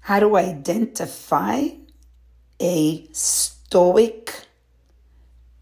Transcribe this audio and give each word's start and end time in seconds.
how 0.00 0.20
to 0.20 0.36
identify 0.36 1.68
a 2.60 3.06
stoic 3.12 4.34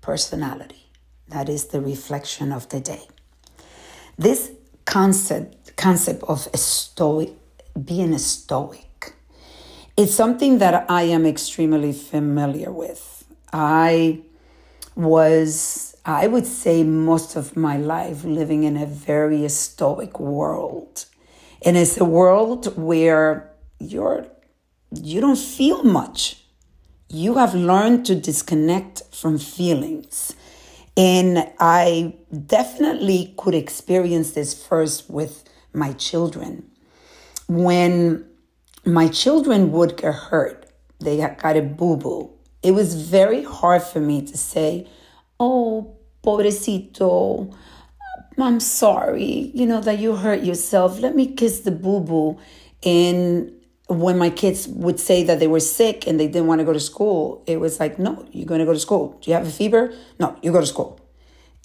personality. 0.00 0.86
That 1.28 1.48
is 1.48 1.66
the 1.66 1.80
reflection 1.80 2.52
of 2.52 2.68
the 2.70 2.80
day. 2.80 3.06
This 4.16 4.50
concept 4.84 5.76
concept 5.76 6.22
of 6.24 6.48
a 6.52 6.56
stoic 6.56 7.34
being 7.84 8.12
a 8.14 8.18
stoic 8.18 8.88
it's 9.98 10.14
something 10.14 10.58
that 10.58 10.88
I 10.88 11.02
am 11.02 11.26
extremely 11.26 11.92
familiar 11.92 12.70
with. 12.70 13.24
I 13.52 14.20
was 14.94 15.96
I 16.04 16.28
would 16.28 16.46
say 16.46 16.84
most 16.84 17.34
of 17.34 17.56
my 17.56 17.78
life 17.78 18.22
living 18.22 18.62
in 18.62 18.76
a 18.76 18.86
very 18.86 19.48
stoic 19.48 20.20
world. 20.20 21.06
And 21.62 21.76
it's 21.76 21.98
a 21.98 22.04
world 22.04 22.76
where 22.78 23.50
you're 23.78 24.26
you 24.90 25.20
don't 25.20 25.38
feel 25.38 25.82
much. 25.82 26.42
You 27.08 27.34
have 27.34 27.54
learned 27.54 28.06
to 28.06 28.14
disconnect 28.14 29.02
from 29.12 29.38
feelings. 29.38 30.34
And 30.96 31.48
I 31.60 32.14
definitely 32.46 33.34
could 33.36 33.54
experience 33.54 34.32
this 34.32 34.66
first 34.66 35.08
with 35.08 35.44
my 35.72 35.92
children. 35.92 36.70
When 37.48 38.26
my 38.84 39.08
children 39.08 39.72
would 39.72 39.96
get 39.96 40.14
hurt, 40.14 40.66
they 41.00 41.18
got 41.18 41.56
a 41.56 41.62
boo 41.62 41.96
boo. 41.96 42.30
It 42.62 42.72
was 42.72 42.94
very 42.94 43.44
hard 43.44 43.82
for 43.82 44.00
me 44.00 44.22
to 44.22 44.36
say, 44.36 44.88
Oh, 45.38 45.96
pobrecito, 46.24 47.54
I'm 48.36 48.60
sorry, 48.60 49.52
you 49.54 49.66
know, 49.66 49.80
that 49.80 49.98
you 49.98 50.16
hurt 50.16 50.42
yourself. 50.42 50.98
Let 50.98 51.14
me 51.14 51.32
kiss 51.34 51.60
the 51.60 51.70
boo 51.70 52.00
boo. 52.00 52.38
And 52.84 53.52
when 53.88 54.18
my 54.18 54.28
kids 54.28 54.68
would 54.68 55.00
say 55.00 55.24
that 55.24 55.40
they 55.40 55.46
were 55.46 55.60
sick 55.60 56.06
and 56.06 56.20
they 56.20 56.26
didn't 56.26 56.46
want 56.46 56.60
to 56.60 56.64
go 56.64 56.74
to 56.74 56.80
school, 56.80 57.42
it 57.46 57.58
was 57.58 57.80
like, 57.80 57.98
no, 57.98 58.26
you're 58.32 58.46
going 58.46 58.60
to 58.60 58.66
go 58.66 58.74
to 58.74 58.78
school. 58.78 59.18
Do 59.20 59.30
you 59.30 59.36
have 59.36 59.46
a 59.46 59.50
fever? 59.50 59.94
No, 60.18 60.36
you 60.42 60.52
go 60.52 60.60
to 60.60 60.66
school. 60.66 61.00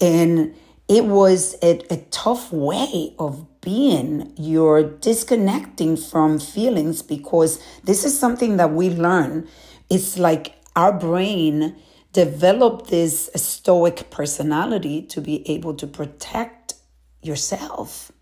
And 0.00 0.54
it 0.88 1.04
was 1.04 1.54
a, 1.62 1.80
a 1.90 1.98
tough 2.10 2.50
way 2.50 3.14
of 3.18 3.46
being. 3.60 4.32
You're 4.36 4.82
disconnecting 4.82 5.98
from 5.98 6.38
feelings 6.38 7.02
because 7.02 7.62
this 7.84 8.04
is 8.04 8.18
something 8.18 8.56
that 8.56 8.72
we 8.72 8.88
learn. 8.90 9.46
It's 9.90 10.18
like 10.18 10.54
our 10.74 10.92
brain 10.92 11.76
develop 12.12 12.86
this 12.86 13.28
stoic 13.34 14.08
personality 14.10 15.02
to 15.02 15.20
be 15.20 15.48
able 15.50 15.74
to 15.74 15.86
protect 15.86 16.74
yourself. 17.22 18.12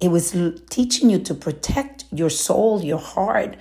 It 0.00 0.08
was 0.08 0.36
teaching 0.70 1.10
you 1.10 1.18
to 1.20 1.34
protect 1.34 2.04
your 2.12 2.30
soul, 2.30 2.82
your 2.82 2.98
heart, 2.98 3.56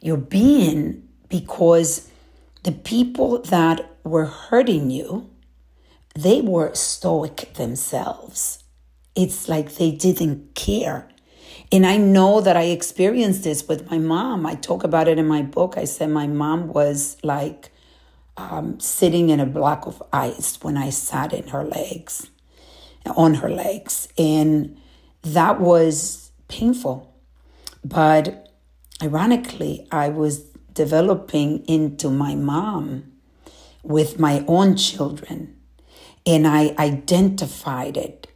your 0.00 0.16
being, 0.16 1.08
because 1.28 2.10
the 2.64 2.72
people 2.72 3.40
that 3.42 3.88
were 4.02 4.26
hurting 4.26 4.90
you, 4.90 5.30
they 6.14 6.40
were 6.40 6.74
stoic 6.74 7.54
themselves. 7.54 8.64
It's 9.14 9.48
like 9.48 9.74
they 9.74 9.92
didn't 9.92 10.54
care. 10.54 11.08
And 11.72 11.86
I 11.86 11.96
know 11.98 12.40
that 12.40 12.56
I 12.56 12.64
experienced 12.64 13.44
this 13.44 13.66
with 13.68 13.90
my 13.90 13.98
mom. 13.98 14.44
I 14.44 14.56
talk 14.56 14.82
about 14.82 15.06
it 15.06 15.18
in 15.18 15.26
my 15.26 15.42
book. 15.42 15.74
I 15.76 15.84
said 15.84 16.10
my 16.10 16.26
mom 16.26 16.68
was 16.68 17.16
like 17.22 17.70
um, 18.36 18.80
sitting 18.80 19.28
in 19.30 19.38
a 19.38 19.46
block 19.46 19.86
of 19.86 20.02
ice 20.12 20.58
when 20.62 20.76
I 20.76 20.90
sat 20.90 21.32
in 21.32 21.48
her 21.48 21.64
legs, 21.64 22.28
on 23.16 23.34
her 23.34 23.50
legs. 23.50 24.08
And 24.18 24.79
that 25.22 25.60
was 25.60 26.30
painful. 26.48 27.14
But 27.84 28.48
ironically, 29.02 29.86
I 29.90 30.08
was 30.08 30.40
developing 30.72 31.64
into 31.66 32.10
my 32.10 32.34
mom 32.34 33.12
with 33.82 34.18
my 34.18 34.44
own 34.46 34.76
children. 34.76 35.56
And 36.26 36.46
I 36.46 36.74
identified 36.78 37.96
it. 37.96 38.28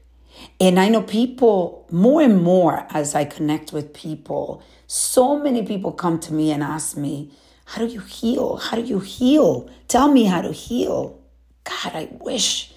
And 0.58 0.81
I 0.81 0.88
know 0.88 1.03
people 1.03 1.86
more 1.91 2.22
and 2.22 2.42
more 2.42 2.87
as 2.91 3.14
I 3.14 3.25
connect 3.25 3.72
with 3.72 3.92
people, 3.92 4.62
so 4.87 5.38
many 5.38 5.64
people 5.66 5.92
come 5.92 6.19
to 6.20 6.32
me 6.32 6.50
and 6.50 6.62
ask 6.62 6.97
me, 6.97 7.31
how 7.66 7.87
do 7.87 7.92
you 7.92 8.00
heal? 8.00 8.56
How 8.56 8.76
do 8.76 8.82
you 8.82 9.00
heal? 9.00 9.69
Tell 9.88 10.10
me 10.10 10.25
how 10.25 10.41
to 10.42 10.53
heal. 10.53 11.20
God, 11.64 11.92
I 11.94 12.08
wish 12.20 12.72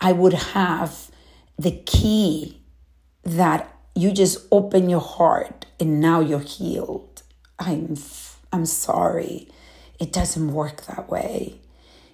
I 0.00 0.12
would 0.12 0.32
have 0.32 1.10
the 1.58 1.72
key 1.86 2.61
that 3.24 3.74
you 3.94 4.12
just 4.12 4.46
open 4.50 4.88
your 4.88 5.00
heart 5.00 5.66
and 5.78 6.00
now 6.00 6.20
you're 6.20 6.40
healed. 6.40 7.22
I'm 7.58 7.96
I'm 8.52 8.66
sorry. 8.66 9.48
It 9.98 10.12
doesn't 10.12 10.52
work 10.52 10.86
that 10.86 11.08
way. 11.08 11.60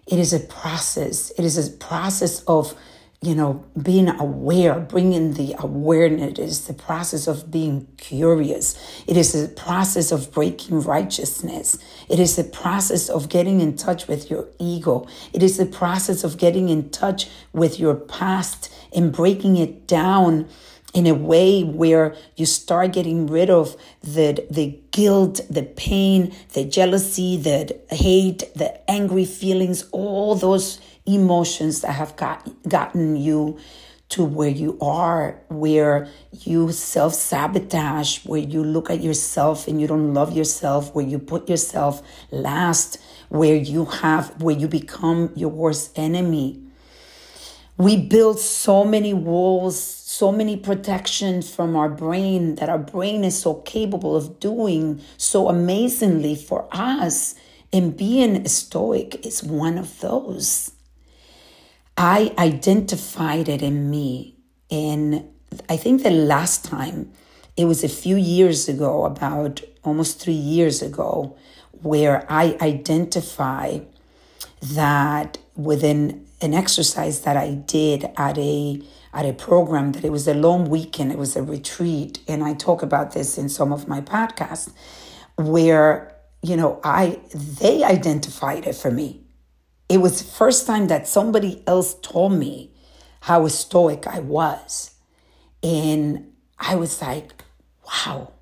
It 0.07 0.19
is 0.19 0.33
a 0.33 0.41
process. 0.41 1.31
It 1.39 1.45
is 1.45 1.57
a 1.59 1.71
process 1.77 2.43
of 2.45 2.75
you 3.21 3.35
know, 3.35 3.65
being 3.83 4.09
aware, 4.09 4.79
bringing 4.79 5.35
the 5.35 5.57
awareness. 5.59 6.31
It 6.31 6.39
is 6.39 6.67
the 6.67 6.75
process 6.75 7.27
of 7.27 7.51
being 7.51 7.89
curious. 7.97 9.03
It 9.09 9.17
is 9.17 9.33
the 9.33 9.49
process 9.49 10.13
of 10.13 10.33
breaking 10.33 10.83
righteousness. 10.83 11.79
It 12.09 12.21
is 12.21 12.37
the 12.37 12.45
process 12.45 13.09
of 13.09 13.29
getting 13.29 13.61
in 13.61 13.77
touch 13.77 14.07
with 14.07 14.31
your 14.31 14.47
ego. 14.61 15.09
It 15.33 15.43
is 15.43 15.57
the 15.57 15.67
process 15.67 16.23
of 16.23 16.39
getting 16.39 16.69
in 16.69 16.91
touch 16.91 17.29
with 17.53 17.81
your 17.81 17.97
past 17.97 18.73
and 18.95 19.13
breaking 19.13 19.57
it 19.57 19.89
down 19.89 20.49
in 20.99 21.07
a 21.07 21.15
way 21.15 21.63
where 21.63 22.17
you 22.35 22.45
start 22.45 22.93
getting 22.93 23.29
rid 23.29 23.49
of 23.49 23.77
the 24.03 24.45
the 24.51 24.77
guilt, 24.91 25.41
the 25.49 25.63
pain, 25.63 26.35
the 26.55 26.65
jealousy, 26.65 27.37
the 27.37 27.79
hate, 27.91 28.43
the 28.57 28.91
angry 28.91 29.25
feelings, 29.25 29.89
all 29.93 30.35
those 30.35 30.81
emotions 31.07 31.83
that 31.83 31.93
have 31.93 32.17
got, 32.17 32.51
gotten 32.69 33.15
you 33.15 33.57
to 34.09 34.25
where 34.25 34.49
you 34.49 34.77
are, 34.81 35.41
where 35.49 36.09
you 36.33 36.73
self 36.73 37.15
sabotage, 37.15 38.25
where 38.25 38.41
you 38.41 38.65
look 38.65 38.91
at 38.91 39.01
yourself 39.01 39.69
and 39.69 39.81
you 39.81 39.87
don't 39.87 40.13
love 40.13 40.33
yourself, 40.37 40.93
where 40.97 41.07
you 41.07 41.21
put 41.21 41.49
yourself 41.49 42.03
last, 42.33 42.99
where 43.29 43.55
you 43.55 43.85
have, 43.85 44.43
where 44.43 44.57
you 44.57 44.67
become 44.67 45.31
your 45.37 45.51
worst 45.51 45.97
enemy. 45.97 46.68
We 47.79 47.97
build 47.97 48.41
so 48.41 48.85
many 48.85 49.15
walls, 49.15 49.81
so 49.81 50.33
many 50.33 50.57
protections 50.57 51.55
from 51.55 51.77
our 51.77 51.89
brain 51.89 52.57
that 52.57 52.69
our 52.69 52.79
brain 52.79 53.23
is 53.23 53.41
so 53.41 53.55
capable 53.55 54.17
of 54.17 54.41
doing 54.41 55.01
so 55.17 55.49
amazingly 55.49 56.35
for 56.35 56.69
us. 56.73 57.37
And 57.73 57.97
being 57.97 58.45
stoic 58.49 59.25
is 59.25 59.45
one 59.45 59.79
of 59.79 60.01
those. 60.01 60.73
I 61.97 62.35
identified 62.37 63.49
it 63.49 63.63
in 63.63 63.89
me. 63.91 64.37
And 64.73 65.29
I 65.69 65.77
think 65.77 66.03
the 66.03 66.11
last 66.11 66.65
time, 66.65 67.13
it 67.57 67.67
was 67.67 67.85
a 67.85 67.89
few 67.89 68.17
years 68.17 68.69
ago, 68.69 69.05
about 69.05 69.61
almost 69.85 70.21
three 70.21 70.33
years 70.33 70.83
ago, 70.83 71.37
where 71.83 72.27
I 72.29 72.57
identify 72.61 73.81
that 74.61 75.39
within 75.57 76.27
an 76.41 76.55
exercise 76.55 77.23
that 77.23 77.37
I 77.37 77.55
did 77.55 78.11
at 78.17 78.39
a 78.39 78.83
at 79.13 79.25
a 79.25 79.33
program 79.33 79.93
that 79.93 80.05
it 80.05 80.13
was 80.13 80.29
a 80.29 80.35
long 80.35 80.69
weekend, 80.69 81.11
it 81.11 81.19
was 81.19 81.35
a 81.35 81.43
retreat, 81.43 82.21
and 82.29 82.45
I 82.45 82.55
talk 82.55 82.83
about 82.83 83.13
this 83.13 83.39
in 83.39 83.49
some 83.49 83.73
of 83.73 83.89
my 83.89 84.01
podcasts, 84.01 84.73
where 85.37 86.15
you 86.43 86.57
know 86.57 86.81
I 86.85 87.21
they 87.35 87.83
identified 87.83 88.67
it 88.67 88.75
for 88.75 88.91
me 88.91 89.25
it 89.89 89.99
was 89.99 90.23
the 90.23 90.31
first 90.31 90.67
time 90.67 90.89
that 90.89 91.09
somebody 91.09 91.63
else 91.67 91.95
told 91.95 92.33
me 92.33 92.73
how 93.23 93.47
stoic 93.49 94.07
I 94.07 94.21
was. 94.21 94.95
And 95.63 96.33
I 96.59 96.77
was 96.77 97.01
like, 97.01 97.43
wow, 97.87 98.33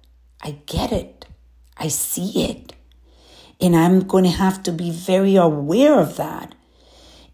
I 0.43 0.59
get 0.67 0.93
it. 0.93 1.27
I 1.77 1.89
see 1.89 2.45
it. 2.51 2.73
And 3.61 3.75
I'm 3.75 4.01
going 4.01 4.25
to 4.25 4.31
have 4.31 4.63
to 4.65 4.73
be 4.73 4.91
very 4.91 5.37
aware 5.37 5.99
of 5.99 6.17
that. 6.17 6.55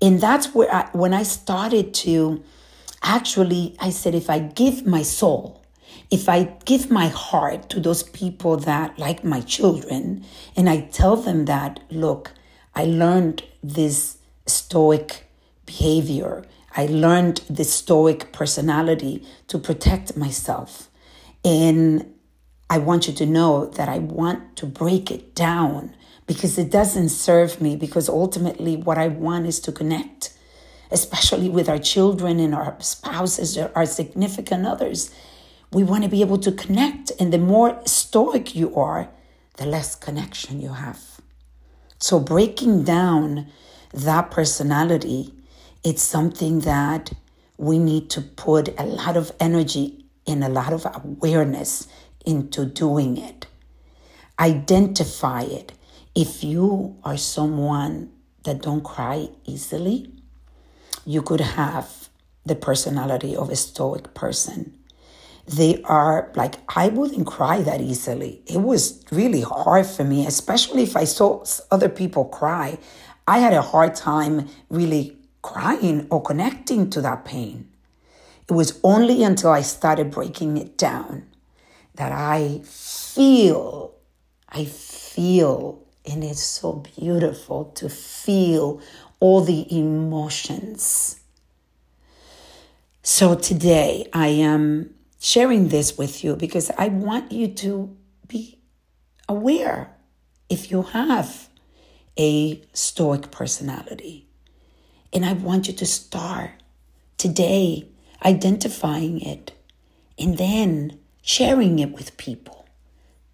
And 0.00 0.20
that's 0.20 0.54
where 0.54 0.72
I, 0.72 0.88
when 0.92 1.14
I 1.14 1.22
started 1.22 1.94
to 1.94 2.42
actually, 3.02 3.76
I 3.80 3.90
said, 3.90 4.14
if 4.14 4.30
I 4.30 4.38
give 4.38 4.86
my 4.86 5.02
soul, 5.02 5.64
if 6.10 6.28
I 6.28 6.44
give 6.64 6.90
my 6.90 7.08
heart 7.08 7.70
to 7.70 7.80
those 7.80 8.02
people 8.02 8.56
that 8.58 8.98
like 8.98 9.24
my 9.24 9.40
children, 9.40 10.24
and 10.56 10.68
I 10.68 10.82
tell 10.82 11.16
them 11.16 11.46
that, 11.46 11.80
look, 11.90 12.32
I 12.74 12.84
learned 12.84 13.44
this 13.62 14.18
stoic 14.46 15.26
behavior. 15.66 16.44
I 16.76 16.86
learned 16.86 17.42
this 17.48 17.72
stoic 17.72 18.32
personality 18.32 19.24
to 19.48 19.58
protect 19.58 20.16
myself. 20.16 20.88
And 21.44 22.14
I 22.70 22.78
want 22.78 23.06
you 23.06 23.14
to 23.14 23.26
know 23.26 23.66
that 23.66 23.88
I 23.88 23.98
want 23.98 24.56
to 24.56 24.66
break 24.66 25.10
it 25.10 25.34
down 25.34 25.94
because 26.32 26.58
it 26.58 26.70
doesn't 26.70 27.10
serve 27.10 27.60
me. 27.60 27.76
Because 27.76 28.08
ultimately, 28.08 28.76
what 28.76 28.96
I 28.98 29.08
want 29.08 29.46
is 29.46 29.60
to 29.60 29.72
connect, 29.72 30.32
especially 30.90 31.48
with 31.48 31.68
our 31.68 31.78
children 31.78 32.40
and 32.40 32.54
our 32.54 32.76
spouses 32.80 33.58
our 33.58 33.86
significant 33.86 34.66
others. 34.66 35.14
We 35.72 35.84
want 35.84 36.04
to 36.04 36.10
be 36.10 36.22
able 36.22 36.38
to 36.38 36.52
connect. 36.52 37.12
And 37.20 37.32
the 37.32 37.38
more 37.38 37.80
stoic 37.86 38.54
you 38.54 38.74
are, 38.74 39.08
the 39.56 39.66
less 39.66 39.94
connection 39.94 40.60
you 40.60 40.72
have. 40.72 41.20
So 41.98 42.18
breaking 42.18 42.84
down 42.84 43.46
that 43.92 44.30
personality, 44.30 45.34
it's 45.84 46.02
something 46.02 46.60
that 46.60 47.12
we 47.58 47.78
need 47.78 48.08
to 48.10 48.22
put 48.22 48.68
a 48.80 48.84
lot 48.84 49.16
of 49.16 49.32
energy 49.38 50.06
and 50.26 50.42
a 50.42 50.48
lot 50.48 50.72
of 50.72 50.86
awareness 51.04 51.88
into 52.24 52.64
doing 52.64 53.18
it. 53.18 53.46
Identify 54.38 55.42
it. 55.42 55.72
If 56.14 56.44
you 56.44 56.98
are 57.04 57.16
someone 57.16 58.12
that 58.44 58.60
don't 58.60 58.84
cry 58.84 59.28
easily, 59.46 60.12
you 61.06 61.22
could 61.22 61.40
have 61.40 62.08
the 62.44 62.54
personality 62.54 63.34
of 63.34 63.48
a 63.48 63.56
stoic 63.56 64.12
person. 64.12 64.76
They 65.46 65.82
are 65.84 66.30
like, 66.36 66.56
I 66.76 66.88
wouldn't 66.88 67.26
cry 67.26 67.62
that 67.62 67.80
easily. 67.80 68.42
It 68.46 68.60
was 68.60 69.02
really 69.10 69.40
hard 69.40 69.86
for 69.86 70.04
me, 70.04 70.26
especially 70.26 70.82
if 70.82 70.96
I 70.96 71.04
saw 71.04 71.44
other 71.70 71.88
people 71.88 72.26
cry. 72.26 72.78
I 73.26 73.38
had 73.38 73.54
a 73.54 73.62
hard 73.62 73.94
time 73.94 74.48
really 74.68 75.16
crying 75.40 76.06
or 76.10 76.20
connecting 76.22 76.90
to 76.90 77.00
that 77.00 77.24
pain. 77.24 77.68
It 78.48 78.52
was 78.52 78.78
only 78.84 79.24
until 79.24 79.50
I 79.50 79.62
started 79.62 80.10
breaking 80.10 80.58
it 80.58 80.76
down 80.76 81.26
that 81.94 82.12
I 82.12 82.60
feel, 82.64 83.94
I 84.48 84.66
feel, 84.66 85.82
and 86.04 86.24
it's 86.24 86.42
so 86.42 86.84
beautiful 86.96 87.66
to 87.76 87.88
feel 87.88 88.80
all 89.20 89.40
the 89.40 89.66
emotions. 89.76 91.20
So 93.02 93.34
today 93.34 94.08
I 94.12 94.28
am 94.28 94.94
sharing 95.20 95.68
this 95.68 95.96
with 95.96 96.24
you 96.24 96.36
because 96.36 96.70
I 96.76 96.88
want 96.88 97.32
you 97.32 97.48
to 97.48 97.96
be 98.26 98.58
aware 99.28 99.94
if 100.48 100.70
you 100.70 100.82
have 100.82 101.48
a 102.18 102.62
stoic 102.72 103.30
personality. 103.30 104.26
And 105.12 105.24
I 105.24 105.32
want 105.34 105.68
you 105.68 105.74
to 105.74 105.86
start 105.86 106.50
today 107.18 107.88
identifying 108.24 109.20
it 109.20 109.52
and 110.18 110.38
then 110.38 110.98
sharing 111.22 111.78
it 111.78 111.92
with 111.92 112.16
people. 112.16 112.61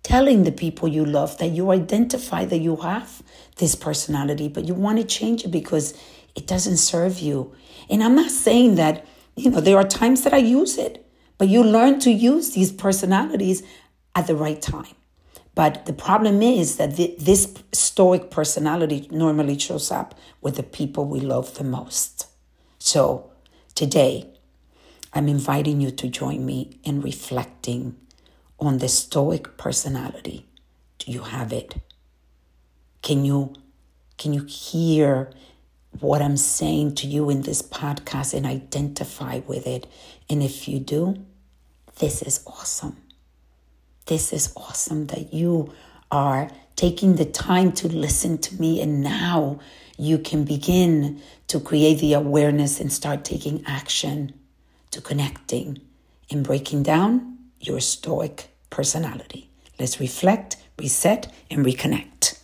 Telling 0.08 0.44
the 0.44 0.52
people 0.52 0.88
you 0.88 1.05
love 1.05 1.37
that 1.37 1.49
you 1.49 1.70
identify 1.70 2.46
that 2.46 2.60
you 2.60 2.76
have 2.76 3.22
this 3.56 3.75
personality, 3.75 4.49
but 4.49 4.64
you 4.64 4.72
want 4.72 4.96
to 4.96 5.05
change 5.05 5.44
it 5.44 5.50
because 5.50 5.93
it 6.34 6.46
doesn't 6.46 6.78
serve 6.78 7.19
you. 7.19 7.55
And 7.90 8.02
I'm 8.02 8.14
not 8.14 8.31
saying 8.31 8.76
that, 8.76 9.05
you 9.37 9.50
know, 9.50 9.60
there 9.60 9.76
are 9.76 9.87
times 9.87 10.22
that 10.22 10.32
I 10.32 10.38
use 10.38 10.78
it, 10.78 11.06
but 11.37 11.49
you 11.49 11.62
learn 11.62 12.00
to 12.00 12.10
use 12.10 12.52
these 12.52 12.72
personalities 12.72 13.62
at 14.14 14.26
the 14.26 14.34
right 14.34 14.62
time. 14.62 14.94
But 15.55 15.84
the 15.84 15.93
problem 15.93 16.40
is 16.40 16.78
that 16.78 16.96
this 16.96 17.55
stoic 17.72 18.31
personality 18.31 19.08
normally 19.10 19.58
shows 19.58 19.90
up 19.90 20.14
with 20.40 20.56
the 20.56 20.62
people 20.62 21.05
we 21.05 21.20
love 21.20 21.58
the 21.58 21.64
most. 21.64 22.28
So 22.78 23.31
today, 23.75 24.31
I'm 25.12 25.28
inviting 25.28 25.82
you 25.82 25.90
to 25.90 26.08
join 26.08 26.46
me 26.46 26.81
in 26.82 27.02
reflecting 27.02 27.96
on 28.58 28.78
the 28.78 28.88
stoic 28.88 29.56
personality. 29.56 30.46
Do 30.99 31.12
you 31.12 31.22
have 31.22 31.52
it? 31.52 31.76
Can 33.02 33.25
you 33.25 33.55
can 34.16 34.34
you 34.34 34.44
hear 34.44 35.31
what 36.00 36.20
I'm 36.20 36.37
saying 36.37 36.96
to 36.96 37.06
you 37.06 37.31
in 37.31 37.43
this 37.43 37.62
podcast 37.62 38.34
and 38.34 38.44
identify 38.44 39.40
with 39.46 39.66
it? 39.66 39.87
And 40.28 40.43
if 40.43 40.66
you 40.66 40.81
do, 40.81 41.25
this 42.00 42.22
is 42.22 42.43
awesome. 42.46 42.96
This 44.06 44.32
is 44.32 44.52
awesome 44.56 45.06
that 45.06 45.32
you 45.32 45.72
are 46.10 46.50
taking 46.75 47.16
the 47.16 47.25
time 47.25 47.72
to 47.72 47.88
listen 47.88 48.38
to 48.38 48.60
me, 48.60 48.81
and 48.81 49.02
now 49.02 49.60
you 49.96 50.19
can 50.19 50.44
begin 50.44 51.20
to 51.46 51.60
create 51.60 52.00
the 52.00 52.14
awareness 52.14 52.81
and 52.81 52.93
start 52.93 53.25
taking 53.25 53.62
action 53.66 54.32
to 54.90 55.00
connecting 55.00 55.81
and 56.31 56.44
breaking 56.44 56.82
down 56.82 57.38
your 57.60 57.81
stoic 57.81 58.50
personality. 58.70 59.50
Let's 59.78 60.00
reflect, 60.00 60.56
reset, 60.78 61.32
and 61.50 61.64
reconnect. 61.64 62.38